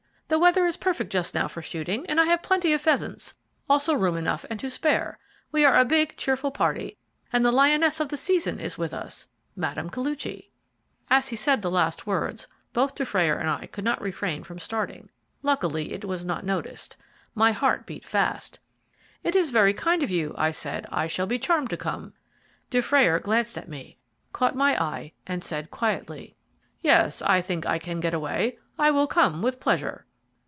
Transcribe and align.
The 0.33 0.39
weather 0.39 0.65
is 0.65 0.77
perfect 0.77 1.11
just 1.11 1.35
now 1.35 1.49
for 1.49 1.61
shooting, 1.61 2.05
and 2.07 2.17
I 2.17 2.23
have 2.23 2.41
plenty 2.41 2.71
of 2.71 2.79
pheasants, 2.79 3.33
also 3.69 3.93
room 3.93 4.15
enough 4.15 4.45
and 4.49 4.57
to 4.61 4.69
spare. 4.69 5.19
We 5.51 5.65
are 5.65 5.77
a 5.77 5.83
big, 5.83 6.15
cheerful 6.15 6.51
party, 6.51 6.97
and 7.33 7.43
the 7.43 7.51
lioness 7.51 7.99
of 7.99 8.07
the 8.07 8.15
season 8.15 8.57
is 8.57 8.77
with 8.77 8.93
us, 8.93 9.27
Mme. 9.57 9.89
Koluchy." 9.91 10.49
As 11.09 11.27
he 11.27 11.35
said 11.35 11.61
the 11.61 11.69
last 11.69 12.07
words 12.07 12.47
both 12.71 12.95
Dufrayer 12.95 13.35
and 13.35 13.49
I 13.49 13.65
could 13.65 13.83
not 13.83 13.99
refrain 14.01 14.41
from 14.45 14.57
starting. 14.57 15.09
Luckily 15.43 15.91
it 15.91 16.05
was 16.05 16.23
not 16.23 16.45
noticed 16.45 16.95
my 17.35 17.51
heart 17.51 17.85
beat 17.85 18.05
fast. 18.05 18.57
"It 19.25 19.35
is 19.35 19.49
very 19.51 19.73
kind 19.73 20.01
of 20.01 20.09
you," 20.09 20.33
I 20.37 20.53
said. 20.53 20.85
"I 20.89 21.07
shall 21.07 21.27
be 21.27 21.39
charmed 21.39 21.71
to 21.71 21.75
come." 21.77 22.13
Dufrayer 22.69 23.19
glanced 23.19 23.57
at 23.57 23.67
me, 23.67 23.97
caught 24.31 24.55
my 24.55 24.81
eye, 24.81 25.11
and 25.27 25.43
said 25.43 25.69
quietly: 25.71 26.37
"Yes, 26.79 27.21
I 27.21 27.41
think 27.41 27.65
I 27.65 27.77
can 27.77 27.99
get 27.99 28.13
away. 28.13 28.57
I 28.79 28.91
will 28.91 29.07
come, 29.07 29.41
with 29.41 29.59
pleasure." 29.59 30.05